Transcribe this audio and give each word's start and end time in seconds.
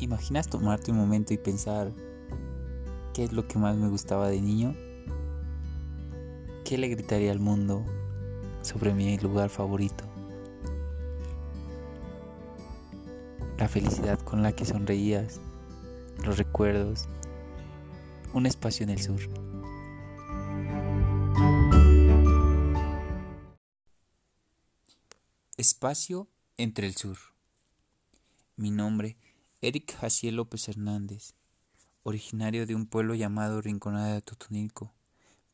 ¿Imaginas 0.00 0.48
tomarte 0.48 0.90
un 0.90 0.96
momento 0.96 1.34
y 1.34 1.36
pensar 1.36 1.92
qué 3.12 3.22
es 3.22 3.32
lo 3.32 3.46
que 3.46 3.58
más 3.58 3.76
me 3.76 3.90
gustaba 3.90 4.30
de 4.30 4.40
niño? 4.40 4.74
¿Qué 6.64 6.78
le 6.78 6.88
gritaría 6.88 7.30
al 7.30 7.38
mundo 7.38 7.84
sobre 8.62 8.94
mi 8.94 9.18
lugar 9.18 9.50
favorito? 9.50 10.04
La 13.58 13.68
felicidad 13.68 14.18
con 14.20 14.42
la 14.42 14.52
que 14.52 14.64
sonreías, 14.64 15.38
los 16.24 16.38
recuerdos, 16.38 17.06
un 18.32 18.46
espacio 18.46 18.84
en 18.84 18.90
el 18.90 19.02
sur. 19.02 19.20
Espacio 25.58 26.26
entre 26.56 26.86
el 26.86 26.96
sur. 26.96 27.18
Mi 28.56 28.70
nombre, 28.70 29.18
Eric 29.62 29.94
Jaciel 29.94 30.36
López 30.36 30.70
Hernández, 30.70 31.34
originario 32.02 32.64
de 32.66 32.74
un 32.74 32.86
pueblo 32.86 33.14
llamado 33.14 33.60
Rinconada 33.60 34.14
de 34.14 34.22
Totonilco, 34.22 34.94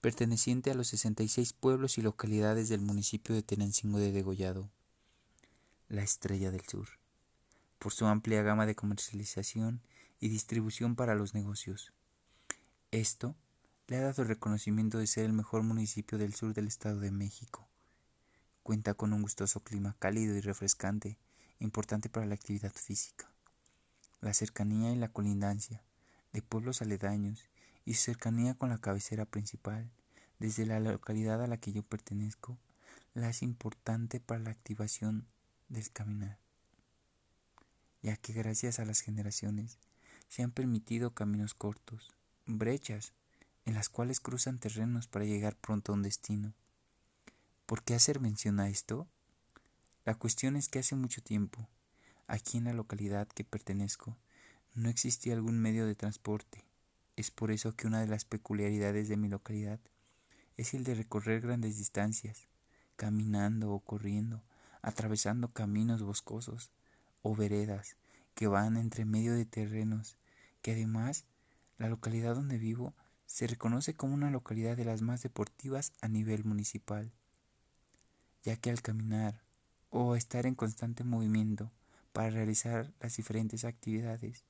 perteneciente 0.01 0.70
a 0.70 0.74
los 0.74 0.87
66 0.87 1.52
pueblos 1.55 1.98
y 1.98 2.02
localidades 2.02 2.69
del 2.69 2.83
municipio 2.83 3.34
de 3.34 3.42
Tenancingo 3.42 3.98
de 3.98 4.12
Degollado, 4.12 4.70
la 5.88 6.05
estrella 6.05 6.52
del 6.52 6.61
sur, 6.61 6.87
por 7.80 7.92
su 7.92 8.06
amplia 8.06 8.42
gama 8.42 8.64
de 8.64 8.77
comercialización 8.77 9.80
y 10.20 10.28
distribución 10.28 10.95
para 10.95 11.16
los 11.16 11.34
negocios. 11.34 11.92
Esto 12.92 13.34
le 13.88 13.97
ha 13.97 14.02
dado 14.02 14.23
el 14.23 14.28
reconocimiento 14.28 14.98
de 14.98 15.09
ser 15.09 15.25
el 15.25 15.33
mejor 15.33 15.64
municipio 15.64 16.16
del 16.16 16.33
sur 16.33 16.55
del 16.55 16.69
Estado 16.69 17.00
de 17.00 17.11
México. 17.11 17.66
Cuenta 18.62 18.95
con 18.95 19.12
un 19.12 19.23
gustoso 19.23 19.64
clima 19.64 19.97
cálido 19.98 20.36
y 20.36 20.42
refrescante, 20.42 21.19
importante 21.59 22.09
para 22.09 22.27
la 22.27 22.36
actividad 22.36 22.73
física. 22.73 23.33
La 24.20 24.34
cercanía 24.34 24.93
y 24.93 24.97
la 24.97 25.09
colindancia 25.09 25.83
de 26.33 26.42
pueblos 26.42 26.83
aledaños 26.83 27.48
y 27.84 27.95
su 27.95 28.05
cercanía 28.05 28.55
con 28.55 28.69
la 28.69 28.78
cabecera 28.78 29.25
principal, 29.25 29.91
desde 30.39 30.67
la 30.67 30.81
localidad 30.81 31.42
a 31.42 31.47
la 31.47 31.56
que 31.59 31.72
yo 31.72 31.83
pertenezco, 31.83 32.59
la 33.14 33.28
hace 33.28 33.44
importante 33.44 34.20
para 34.20 34.41
la 34.41 34.50
activación 34.50 35.27
del 35.69 35.91
caminar, 35.91 36.39
ya 38.03 38.17
que 38.17 38.33
gracias 38.33 38.78
a 38.78 38.84
las 38.84 39.00
generaciones 39.00 39.78
se 40.28 40.42
han 40.42 40.50
permitido 40.50 41.14
caminos 41.14 41.55
cortos, 41.55 42.11
brechas, 42.44 43.12
en 43.64 43.75
las 43.75 43.89
cuales 43.89 44.20
cruzan 44.20 44.59
terrenos 44.59 45.09
para 45.09 45.25
llegar 45.25 45.56
pronto 45.56 45.92
a 45.92 45.94
un 45.94 46.03
destino. 46.03 46.53
¿Por 47.67 47.83
qué 47.83 47.94
hacer 47.94 48.20
mención 48.20 48.61
a 48.61 48.69
esto? 48.69 49.09
La 50.05 50.14
cuestión 50.14 50.56
es 50.56 50.69
que 50.69 50.78
hace 50.78 50.94
mucho 50.94 51.22
tiempo, 51.22 51.69
aquí 52.27 52.58
en 52.58 52.64
la 52.64 52.72
localidad 52.72 53.28
que 53.28 53.44
pertenezco, 53.44 54.16
no 54.74 54.88
existía 54.88 55.34
algún 55.34 55.58
medio 55.58 55.86
de 55.86 55.94
transporte. 55.94 56.64
Es 57.16 57.30
por 57.30 57.50
eso 57.50 57.72
que 57.72 57.86
una 57.86 58.00
de 58.00 58.06
las 58.06 58.24
peculiaridades 58.24 59.08
de 59.08 59.16
mi 59.16 59.28
localidad 59.28 59.80
es 60.56 60.74
el 60.74 60.84
de 60.84 60.94
recorrer 60.94 61.41
grandes 61.41 61.78
distancias, 61.78 62.48
caminando 62.97 63.72
o 63.72 63.80
corriendo, 63.80 64.42
atravesando 64.82 65.52
caminos 65.52 66.02
boscosos 66.02 66.70
o 67.22 67.34
veredas 67.34 67.97
que 68.34 68.47
van 68.47 68.77
entre 68.77 69.04
medio 69.04 69.34
de 69.34 69.47
terrenos, 69.47 70.19
que 70.62 70.72
además 70.72 71.24
la 71.78 71.88
localidad 71.88 72.34
donde 72.34 72.58
vivo 72.58 72.94
se 73.27 73.47
reconoce 73.47 73.94
como 73.94 74.14
una 74.14 74.30
localidad 74.30 74.77
de 74.77 74.84
las 74.84 75.02
más 75.02 75.22
deportivas 75.22 75.92
a 76.00 76.08
nivel 76.08 76.44
municipal, 76.44 77.12
ya 78.44 78.56
que 78.56 78.70
al 78.70 78.82
caminar 78.82 79.42
o 79.91 80.16
estar 80.16 80.47
en 80.47 80.54
constante 80.54 81.02
movimiento 81.02 81.72
para 82.17 82.31
realizar 82.31 82.95
las 83.00 83.14
diferentes 83.14 83.67
actividades 83.67 84.47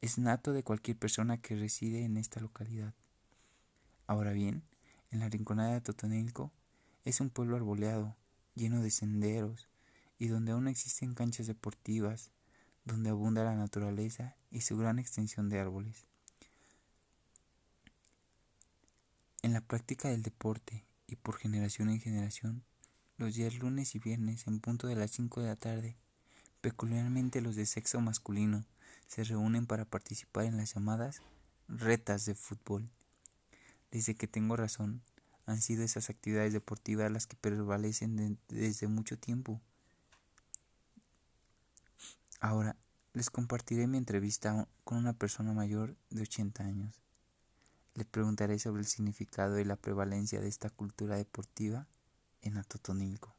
es 0.00 0.16
nato 0.16 0.54
de 0.54 0.62
cualquier 0.62 0.96
persona 0.96 1.36
que 1.36 1.54
reside 1.54 2.02
en 2.02 2.16
esta 2.16 2.40
localidad. 2.40 2.94
Ahora 4.06 4.32
bien, 4.32 4.62
en 5.10 5.20
la 5.20 5.28
Rinconada 5.28 5.74
de 5.74 5.82
Totonilco 5.82 6.50
es 7.04 7.20
un 7.20 7.28
pueblo 7.28 7.56
arboleado, 7.56 8.16
lleno 8.54 8.80
de 8.80 8.90
senderos, 8.90 9.68
y 10.18 10.28
donde 10.28 10.52
aún 10.52 10.66
existen 10.66 11.12
canchas 11.12 11.46
deportivas, 11.46 12.30
donde 12.86 13.10
abunda 13.10 13.44
la 13.44 13.54
naturaleza 13.54 14.34
y 14.50 14.62
su 14.62 14.78
gran 14.78 14.98
extensión 14.98 15.50
de 15.50 15.60
árboles. 15.60 16.06
En 19.42 19.52
la 19.52 19.60
práctica 19.60 20.08
del 20.08 20.22
deporte 20.22 20.86
y 21.06 21.16
por 21.16 21.36
generación 21.36 21.90
en 21.90 22.00
generación, 22.00 22.64
los 23.18 23.34
días 23.34 23.58
lunes 23.58 23.94
y 23.94 23.98
viernes 23.98 24.46
en 24.46 24.60
punto 24.60 24.86
de 24.86 24.96
las 24.96 25.10
5 25.10 25.42
de 25.42 25.48
la 25.48 25.56
tarde, 25.56 25.98
peculiarmente 26.60 27.40
los 27.40 27.56
de 27.56 27.66
sexo 27.66 28.00
masculino, 28.00 28.64
se 29.06 29.24
reúnen 29.24 29.66
para 29.66 29.84
participar 29.84 30.44
en 30.44 30.56
las 30.56 30.74
llamadas 30.74 31.22
retas 31.68 32.26
de 32.26 32.34
fútbol. 32.34 32.88
Desde 33.90 34.14
que 34.14 34.28
tengo 34.28 34.56
razón, 34.56 35.02
han 35.46 35.60
sido 35.60 35.82
esas 35.82 36.10
actividades 36.10 36.52
deportivas 36.52 37.10
las 37.10 37.26
que 37.26 37.36
prevalecen 37.36 38.38
desde 38.48 38.86
mucho 38.86 39.18
tiempo. 39.18 39.60
Ahora 42.40 42.76
les 43.12 43.30
compartiré 43.30 43.86
mi 43.86 43.98
entrevista 43.98 44.68
con 44.84 44.98
una 44.98 45.12
persona 45.12 45.52
mayor 45.52 45.96
de 46.10 46.22
80 46.22 46.62
años. 46.62 47.02
Le 47.94 48.04
preguntaré 48.04 48.58
sobre 48.58 48.82
el 48.82 48.86
significado 48.86 49.58
y 49.58 49.64
la 49.64 49.76
prevalencia 49.76 50.40
de 50.40 50.48
esta 50.48 50.70
cultura 50.70 51.16
deportiva 51.16 51.88
en 52.42 52.56
Atotonilco. 52.56 53.34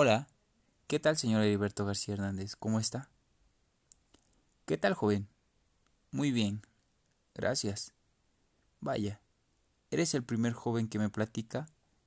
Hola, 0.00 0.28
¿qué 0.86 1.00
tal 1.00 1.16
señor 1.16 1.42
Heriberto 1.42 1.84
García 1.84 2.14
Hernández? 2.14 2.54
¿Cómo 2.54 2.78
está? 2.78 3.10
¿Qué 4.64 4.78
tal 4.78 4.94
joven? 4.94 5.26
Muy 6.12 6.30
bien, 6.30 6.62
gracias. 7.34 7.92
Vaya, 8.78 9.20
eres 9.90 10.14
el 10.14 10.22
primer 10.22 10.52
joven 10.52 10.86
que 10.86 11.00
me 11.00 11.08
platica 11.08 11.66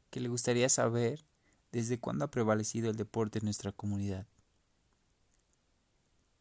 que 0.09 0.21
le 0.21 0.29
gustaría 0.29 0.69
saber 0.69 1.25
desde 1.73 1.99
cuándo 1.99 2.23
ha 2.23 2.31
prevalecido 2.31 2.89
el 2.89 2.95
deporte 2.95 3.39
en 3.39 3.43
nuestra 3.43 3.73
comunidad. 3.73 4.25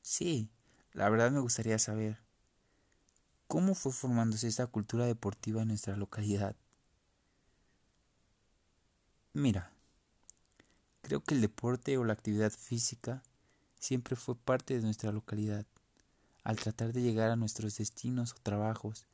Sí, 0.02 0.50
la 0.92 1.10
verdad 1.10 1.32
me 1.32 1.40
gustaría 1.40 1.80
saber 1.80 2.20
cómo 3.48 3.74
fue 3.74 3.90
formándose 3.90 4.46
esta 4.46 4.68
cultura 4.68 5.04
deportiva 5.04 5.62
en 5.62 5.68
nuestra 5.70 5.96
localidad. 5.96 6.54
Mira, 9.32 9.72
creo 11.10 11.24
que 11.24 11.34
el 11.34 11.40
deporte 11.40 11.98
o 11.98 12.04
la 12.04 12.12
actividad 12.12 12.52
física 12.52 13.24
siempre 13.80 14.14
fue 14.14 14.36
parte 14.36 14.76
de 14.76 14.82
nuestra 14.82 15.10
localidad, 15.10 15.66
al 16.44 16.54
tratar 16.54 16.92
de 16.92 17.02
llegar 17.02 17.32
a 17.32 17.36
nuestros 17.36 17.78
destinos 17.78 18.32
o 18.32 18.36
trabajos, 18.44 19.08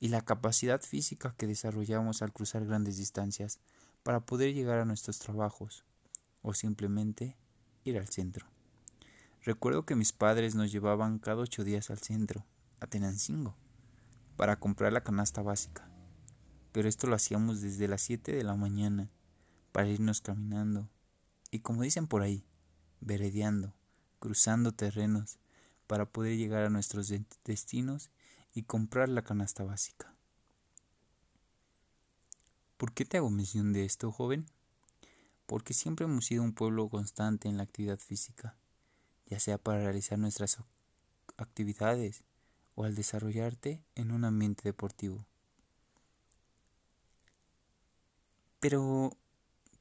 y 0.00 0.08
la 0.08 0.22
capacidad 0.22 0.80
física 0.80 1.36
que 1.38 1.46
desarrollamos 1.46 2.20
al 2.20 2.32
cruzar 2.32 2.66
grandes 2.66 2.96
distancias 2.96 3.60
para 4.02 4.26
poder 4.26 4.54
llegar 4.54 4.80
a 4.80 4.84
nuestros 4.84 5.20
trabajos, 5.20 5.84
o 6.42 6.52
simplemente 6.52 7.36
ir 7.84 7.96
al 7.96 8.08
centro. 8.08 8.48
Recuerdo 9.44 9.86
que 9.86 9.94
mis 9.94 10.12
padres 10.12 10.56
nos 10.56 10.72
llevaban 10.72 11.20
cada 11.20 11.42
ocho 11.42 11.62
días 11.62 11.90
al 11.90 11.98
centro, 11.98 12.44
a 12.80 12.88
Tenancingo, 12.88 13.54
para 14.36 14.58
comprar 14.58 14.92
la 14.92 15.04
canasta 15.04 15.42
básica, 15.42 15.88
pero 16.72 16.88
esto 16.88 17.06
lo 17.06 17.14
hacíamos 17.14 17.60
desde 17.60 17.86
las 17.86 18.02
siete 18.02 18.32
de 18.32 18.42
la 18.42 18.56
mañana 18.56 19.12
para 19.70 19.86
irnos 19.86 20.20
caminando 20.20 20.90
y 21.50 21.60
como 21.60 21.82
dicen 21.82 22.06
por 22.06 22.22
ahí, 22.22 22.44
veredeando, 23.00 23.72
cruzando 24.18 24.72
terrenos 24.72 25.38
para 25.86 26.06
poder 26.06 26.36
llegar 26.36 26.64
a 26.64 26.70
nuestros 26.70 27.12
destinos 27.44 28.10
y 28.54 28.62
comprar 28.62 29.08
la 29.08 29.22
canasta 29.22 29.64
básica. 29.64 30.14
¿Por 32.76 32.92
qué 32.92 33.04
te 33.04 33.16
hago 33.16 33.30
mención 33.30 33.72
de 33.72 33.84
esto, 33.84 34.12
joven? 34.12 34.46
Porque 35.46 35.74
siempre 35.74 36.04
hemos 36.04 36.26
sido 36.26 36.42
un 36.42 36.52
pueblo 36.52 36.88
constante 36.88 37.48
en 37.48 37.56
la 37.56 37.62
actividad 37.62 37.98
física, 37.98 38.56
ya 39.26 39.40
sea 39.40 39.58
para 39.58 39.80
realizar 39.80 40.18
nuestras 40.18 40.58
actividades 41.36 42.24
o 42.74 42.84
al 42.84 42.94
desarrollarte 42.94 43.82
en 43.94 44.10
un 44.10 44.24
ambiente 44.24 44.62
deportivo. 44.64 45.24
Pero 48.60 49.16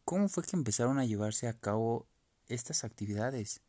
¿Cómo 0.06 0.30
fue 0.30 0.44
que 0.44 0.56
empezaron 0.56 1.00
a 1.00 1.06
llevarse 1.06 1.48
a 1.48 1.60
cabo 1.60 2.06
estas 2.48 2.84
actividades? 2.84 3.62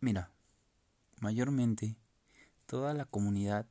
Mira, 0.00 0.30
mayormente 1.20 1.98
toda 2.64 2.94
la 2.94 3.04
comunidad 3.04 3.66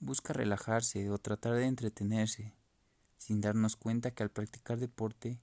busca 0.00 0.32
relajarse 0.32 1.10
o 1.10 1.18
tratar 1.18 1.54
de 1.54 1.66
entretenerse, 1.66 2.56
sin 3.16 3.40
darnos 3.40 3.76
cuenta 3.76 4.10
que 4.10 4.24
al 4.24 4.30
practicar 4.30 4.80
deporte, 4.80 5.38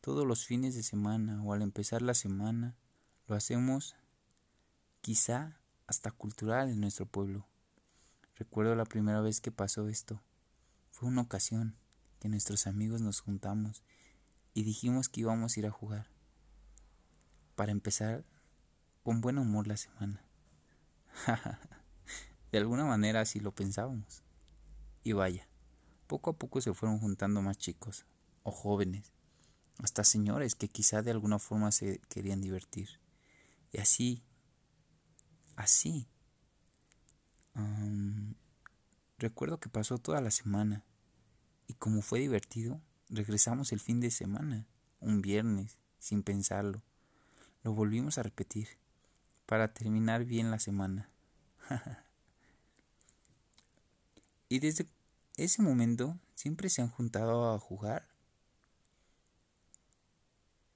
todos 0.00 0.24
los 0.24 0.46
fines 0.46 0.76
de 0.76 0.84
semana 0.84 1.42
o 1.42 1.54
al 1.54 1.62
empezar 1.62 2.02
la 2.02 2.14
semana, 2.14 2.76
lo 3.26 3.34
hacemos 3.34 3.96
quizá 5.00 5.60
hasta 5.88 6.12
cultural 6.12 6.68
en 6.68 6.80
nuestro 6.80 7.06
pueblo. 7.06 7.48
Recuerdo 8.36 8.76
la 8.76 8.84
primera 8.84 9.20
vez 9.20 9.40
que 9.40 9.50
pasó 9.50 9.88
esto. 9.88 10.22
Fue 10.92 11.08
una 11.08 11.22
ocasión 11.22 11.81
que 12.22 12.28
nuestros 12.28 12.68
amigos 12.68 13.00
nos 13.00 13.18
juntamos 13.18 13.82
y 14.54 14.62
dijimos 14.62 15.08
que 15.08 15.22
íbamos 15.22 15.56
a 15.56 15.60
ir 15.60 15.66
a 15.66 15.72
jugar. 15.72 16.06
para 17.56 17.72
empezar 17.72 18.24
con 19.02 19.20
buen 19.20 19.38
humor 19.38 19.66
la 19.66 19.76
semana. 19.76 20.24
de 22.52 22.58
alguna 22.58 22.84
manera 22.84 23.22
así 23.22 23.40
lo 23.40 23.52
pensábamos. 23.52 24.22
Y 25.02 25.14
vaya, 25.14 25.48
poco 26.06 26.30
a 26.30 26.38
poco 26.38 26.60
se 26.60 26.72
fueron 26.72 27.00
juntando 27.00 27.42
más 27.42 27.58
chicos, 27.58 28.06
o 28.44 28.52
jóvenes, 28.52 29.12
hasta 29.78 30.04
señores 30.04 30.54
que 30.54 30.68
quizá 30.68 31.02
de 31.02 31.10
alguna 31.10 31.40
forma 31.40 31.72
se 31.72 31.98
querían 32.08 32.40
divertir. 32.40 33.00
Y 33.72 33.78
así, 33.78 34.22
así. 35.56 36.06
recuerdo 39.18 39.58
que 39.58 39.68
pasó 39.68 39.98
toda 39.98 40.20
la 40.20 40.30
semana 40.30 40.84
y 41.66 41.74
como 41.74 42.02
fue 42.02 42.20
divertido, 42.20 42.80
regresamos 43.08 43.72
el 43.72 43.80
fin 43.80 44.00
de 44.00 44.10
semana, 44.10 44.66
un 45.00 45.22
viernes, 45.22 45.78
sin 45.98 46.22
pensarlo. 46.22 46.82
Lo 47.62 47.72
volvimos 47.72 48.18
a 48.18 48.22
repetir 48.22 48.68
para 49.46 49.72
terminar 49.72 50.24
bien 50.24 50.50
la 50.50 50.58
semana. 50.58 51.08
y 54.48 54.58
desde 54.58 54.86
ese 55.36 55.62
momento 55.62 56.18
siempre 56.34 56.68
se 56.68 56.82
han 56.82 56.88
juntado 56.88 57.52
a 57.52 57.58
jugar 57.58 58.12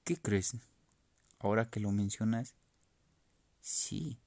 ¿Qué 0.07 0.15
crees? 0.15 0.53
Ahora 1.37 1.69
que 1.69 1.81
lo 1.81 1.91
mencionas, 1.91 2.55
sí, 3.59 4.17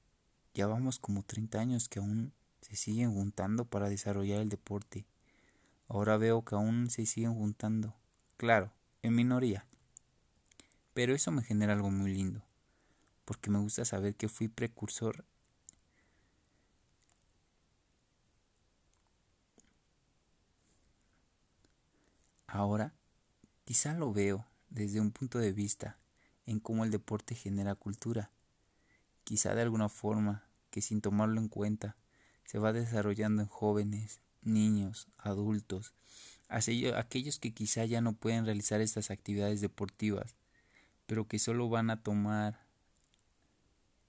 ya 0.52 0.66
vamos 0.66 0.98
como 0.98 1.22
30 1.22 1.58
años 1.58 1.88
que 1.88 2.00
aún 2.00 2.34
se 2.60 2.76
siguen 2.76 3.14
juntando 3.14 3.64
para 3.64 3.88
desarrollar 3.88 4.42
el 4.42 4.50
deporte. 4.50 5.06
Ahora 5.90 6.16
veo 6.16 6.44
que 6.44 6.54
aún 6.54 6.88
se 6.88 7.04
siguen 7.04 7.34
juntando, 7.34 7.96
claro, 8.36 8.72
en 9.02 9.12
minoría. 9.12 9.66
Pero 10.94 11.16
eso 11.16 11.32
me 11.32 11.42
genera 11.42 11.72
algo 11.72 11.90
muy 11.90 12.14
lindo, 12.14 12.44
porque 13.24 13.50
me 13.50 13.58
gusta 13.58 13.84
saber 13.84 14.14
que 14.14 14.28
fui 14.28 14.46
precursor 14.46 15.24
Ahora, 22.46 22.94
quizá 23.64 23.92
lo 23.92 24.12
veo 24.12 24.46
desde 24.68 25.00
un 25.00 25.10
punto 25.10 25.40
de 25.40 25.52
vista 25.52 25.98
en 26.46 26.60
cómo 26.60 26.84
el 26.84 26.92
deporte 26.92 27.34
genera 27.34 27.74
cultura, 27.74 28.30
quizá 29.24 29.56
de 29.56 29.62
alguna 29.62 29.88
forma 29.88 30.44
que 30.70 30.82
sin 30.82 31.00
tomarlo 31.00 31.40
en 31.40 31.48
cuenta 31.48 31.96
se 32.44 32.60
va 32.60 32.72
desarrollando 32.72 33.42
en 33.42 33.48
jóvenes, 33.48 34.20
niños, 34.42 35.08
adultos, 35.18 35.94
aquellos 36.48 37.38
que 37.38 37.52
quizá 37.52 37.84
ya 37.84 38.00
no 38.00 38.14
pueden 38.14 38.44
realizar 38.44 38.80
estas 38.80 39.10
actividades 39.10 39.60
deportivas, 39.60 40.36
pero 41.06 41.26
que 41.26 41.38
solo 41.38 41.68
van 41.68 41.90
a 41.90 42.02
tomar 42.02 42.66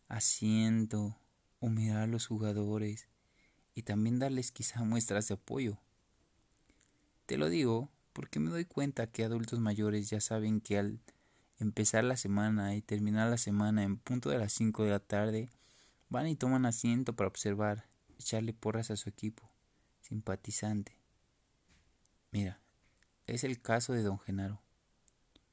asiento 0.07 1.17
o 1.59 1.69
mirar 1.69 2.03
a 2.03 2.07
los 2.07 2.27
jugadores 2.27 3.07
y 3.73 3.83
también 3.83 4.19
darles 4.19 4.51
quizá 4.51 4.83
muestras 4.83 5.27
de 5.27 5.35
apoyo. 5.35 5.77
Te 7.25 7.37
lo 7.37 7.49
digo 7.49 7.89
porque 8.13 8.39
me 8.39 8.49
doy 8.49 8.65
cuenta 8.65 9.07
que 9.07 9.23
adultos 9.23 9.59
mayores 9.59 10.09
ya 10.09 10.19
saben 10.19 10.59
que 10.59 10.77
al 10.77 10.99
empezar 11.59 12.03
la 12.03 12.17
semana 12.17 12.75
y 12.75 12.81
terminar 12.81 13.29
la 13.29 13.37
semana 13.37 13.83
en 13.83 13.97
punto 13.97 14.29
de 14.29 14.39
las 14.39 14.51
5 14.53 14.83
de 14.83 14.89
la 14.89 14.99
tarde, 14.99 15.49
van 16.09 16.27
y 16.27 16.35
toman 16.35 16.65
asiento 16.65 17.15
para 17.15 17.27
observar, 17.27 17.85
echarle 18.19 18.53
porras 18.53 18.91
a 18.91 18.97
su 18.97 19.09
equipo, 19.09 19.50
simpatizante. 20.11 20.97
Mira, 22.31 22.59
es 23.27 23.45
el 23.45 23.61
caso 23.61 23.93
de 23.93 24.03
don 24.03 24.19
Genaro, 24.19 24.61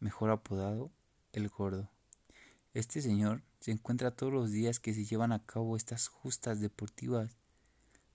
mejor 0.01 0.31
apodado 0.31 0.91
el 1.33 1.49
gordo. 1.49 1.89
Este 2.75 3.01
señor 3.01 3.45
se 3.61 3.71
encuentra 3.71 4.11
todos 4.11 4.33
los 4.33 4.51
días 4.51 4.81
que 4.81 4.95
se 4.95 5.05
llevan 5.05 5.31
a 5.31 5.47
cabo 5.47 5.77
estas 5.77 6.09
justas 6.09 6.61
deportivas. 6.61 7.37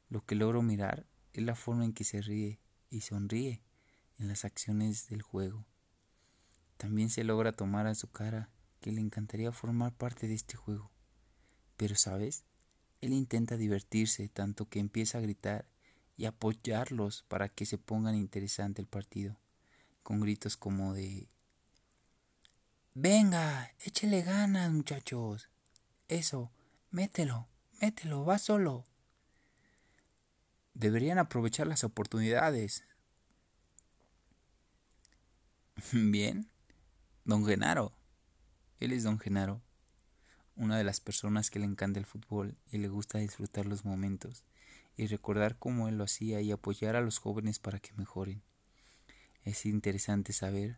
Lo 0.10 0.26
que 0.26 0.36
logro 0.36 0.62
mirar 0.62 1.06
es 1.32 1.44
la 1.44 1.56
forma 1.56 1.86
en 1.86 1.94
que 1.94 2.04
se 2.04 2.22
ríe 2.22 2.60
y 2.90 3.00
sonríe 3.00 3.62
en 4.20 4.28
las 4.28 4.44
acciones 4.44 5.08
del 5.08 5.22
juego. 5.22 5.66
También 6.76 7.10
se 7.10 7.24
logra 7.24 7.54
tomar 7.54 7.88
a 7.88 7.96
su 7.96 8.12
cara 8.12 8.50
que 8.82 8.92
le 8.92 9.00
encantaría 9.00 9.54
formar 9.54 9.96
parte 9.96 10.28
de 10.28 10.34
este 10.34 10.58
juego. 10.58 10.92
Pero, 11.78 11.96
¿sabes? 11.96 12.44
Él 13.00 13.14
intenta 13.14 13.56
divertirse 13.56 14.28
tanto 14.28 14.68
que 14.68 14.80
empieza 14.80 15.20
a 15.20 15.22
gritar 15.22 15.72
y 16.18 16.26
apoyarlos 16.26 17.24
para 17.28 17.50
que 17.50 17.66
se 17.66 17.78
pongan 17.78 18.16
interesante 18.16 18.82
el 18.82 18.88
partido, 18.88 19.38
con 20.04 20.20
gritos 20.20 20.58
como 20.58 20.94
de 20.94 21.28
Venga, 22.96 23.72
échele 23.80 24.22
ganas, 24.22 24.72
muchachos. 24.72 25.50
Eso, 26.08 26.52
mételo, 26.92 27.48
mételo, 27.82 28.24
va 28.24 28.38
solo. 28.38 28.86
Deberían 30.76 31.18
aprovechar 31.18 31.66
las 31.66 31.84
oportunidades, 31.84 32.84
Bien, 35.92 36.48
don 37.26 37.46
Genaro. 37.46 37.94
Él 38.80 38.92
es 38.92 39.04
don 39.04 39.20
Genaro, 39.20 39.62
una 40.56 40.78
de 40.78 40.84
las 40.84 41.00
personas 41.00 41.50
que 41.50 41.60
le 41.60 41.66
encanta 41.66 42.00
el 42.00 42.06
fútbol 42.06 42.58
y 42.72 42.78
le 42.78 42.90
gusta 42.90 43.18
disfrutar 43.18 43.66
los 43.66 43.86
momentos 43.86 44.44
y 44.96 45.08
recordar 45.08 45.58
cómo 45.58 45.88
él 45.88 45.98
lo 45.98 46.04
hacía 46.04 46.42
y 46.42 46.52
apoyar 46.52 46.96
a 46.96 47.02
los 47.02 47.20
jóvenes 47.20 47.60
para 47.60 47.80
que 47.80 47.94
mejoren. 47.94 48.44
Es 49.44 49.66
interesante 49.66 50.34
saber 50.34 50.78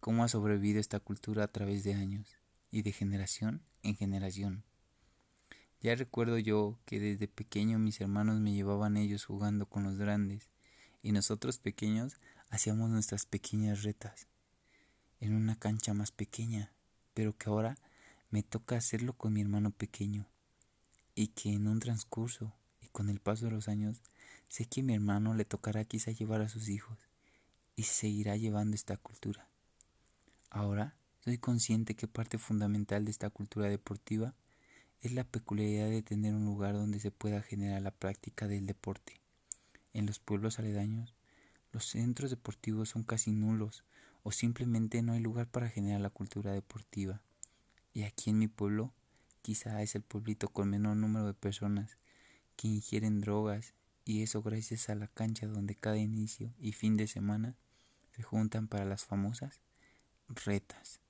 cómo 0.00 0.24
ha 0.24 0.28
sobrevivido 0.28 0.80
esta 0.80 1.00
cultura 1.00 1.44
a 1.44 1.48
través 1.48 1.84
de 1.84 1.94
años 1.94 2.36
y 2.70 2.82
de 2.82 2.92
generación 2.92 3.62
en 3.82 3.96
generación. 3.96 4.64
Ya 5.80 5.94
recuerdo 5.94 6.38
yo 6.38 6.78
que 6.86 7.00
desde 7.00 7.28
pequeño 7.28 7.78
mis 7.78 8.00
hermanos 8.00 8.40
me 8.40 8.52
llevaban 8.52 8.96
ellos 8.96 9.24
jugando 9.24 9.66
con 9.66 9.84
los 9.84 9.96
grandes 9.98 10.50
y 11.02 11.12
nosotros 11.12 11.58
pequeños 11.58 12.20
hacíamos 12.50 12.90
nuestras 12.90 13.26
pequeñas 13.26 13.82
retas 13.82 14.28
en 15.20 15.34
una 15.34 15.58
cancha 15.58 15.94
más 15.94 16.10
pequeña, 16.12 16.72
pero 17.14 17.36
que 17.36 17.48
ahora 17.48 17.78
me 18.30 18.42
toca 18.42 18.76
hacerlo 18.76 19.14
con 19.14 19.32
mi 19.32 19.40
hermano 19.40 19.70
pequeño, 19.70 20.26
y 21.14 21.28
que 21.28 21.52
en 21.52 21.66
un 21.66 21.80
transcurso 21.80 22.54
con 22.94 23.10
el 23.10 23.18
paso 23.18 23.46
de 23.46 23.50
los 23.50 23.66
años 23.66 24.00
sé 24.48 24.66
que 24.66 24.80
a 24.80 24.84
mi 24.84 24.94
hermano 24.94 25.34
le 25.34 25.44
tocará 25.44 25.84
quizá 25.84 26.12
llevar 26.12 26.40
a 26.42 26.48
sus 26.48 26.68
hijos, 26.68 26.96
y 27.74 27.82
seguirá 27.82 28.36
llevando 28.36 28.76
esta 28.76 28.96
cultura. 28.96 29.48
Ahora 30.48 30.94
soy 31.24 31.38
consciente 31.38 31.96
que 31.96 32.06
parte 32.06 32.38
fundamental 32.38 33.04
de 33.04 33.10
esta 33.10 33.30
cultura 33.30 33.68
deportiva 33.68 34.32
es 35.00 35.10
la 35.10 35.24
peculiaridad 35.24 35.90
de 35.90 36.02
tener 36.02 36.34
un 36.34 36.44
lugar 36.44 36.74
donde 36.74 37.00
se 37.00 37.10
pueda 37.10 37.42
generar 37.42 37.82
la 37.82 37.90
práctica 37.90 38.46
del 38.46 38.64
deporte. 38.64 39.20
En 39.92 40.06
los 40.06 40.20
pueblos 40.20 40.60
aledaños, 40.60 41.16
los 41.72 41.86
centros 41.86 42.30
deportivos 42.30 42.90
son 42.90 43.02
casi 43.02 43.32
nulos 43.32 43.82
o 44.22 44.30
simplemente 44.30 45.02
no 45.02 45.14
hay 45.14 45.20
lugar 45.20 45.48
para 45.48 45.68
generar 45.68 46.00
la 46.00 46.10
cultura 46.10 46.52
deportiva. 46.52 47.20
Y 47.92 48.04
aquí 48.04 48.30
en 48.30 48.38
mi 48.38 48.46
pueblo, 48.46 48.92
quizá 49.42 49.82
es 49.82 49.96
el 49.96 50.02
pueblito 50.02 50.48
con 50.48 50.70
menor 50.70 50.96
número 50.96 51.26
de 51.26 51.34
personas 51.34 51.98
que 52.56 52.68
ingieren 52.68 53.20
drogas 53.20 53.74
y 54.04 54.22
eso 54.22 54.42
gracias 54.42 54.88
a 54.90 54.94
la 54.94 55.08
cancha 55.08 55.46
donde 55.46 55.74
cada 55.74 55.98
inicio 55.98 56.52
y 56.58 56.72
fin 56.72 56.96
de 56.96 57.06
semana 57.06 57.54
se 58.14 58.22
juntan 58.22 58.68
para 58.68 58.84
las 58.84 59.04
famosas 59.04 59.60
retas, 60.28 61.00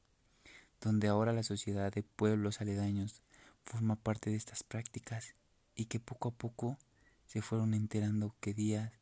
donde 0.80 1.08
ahora 1.08 1.32
la 1.32 1.42
sociedad 1.42 1.92
de 1.92 2.02
pueblos 2.02 2.60
aledaños 2.60 3.22
forma 3.64 3.96
parte 3.96 4.30
de 4.30 4.36
estas 4.36 4.62
prácticas 4.62 5.34
y 5.74 5.86
que 5.86 6.00
poco 6.00 6.28
a 6.28 6.32
poco 6.32 6.78
se 7.26 7.42
fueron 7.42 7.74
enterando 7.74 8.34
que 8.40 8.54
días 8.54 8.92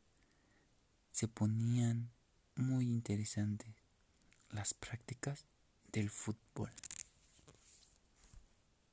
se 1.11 1.27
ponían 1.27 2.09
muy 2.55 2.85
interesantes 2.85 3.75
las 4.49 4.73
prácticas 4.73 5.45
del 5.91 6.09
fútbol. 6.09 6.71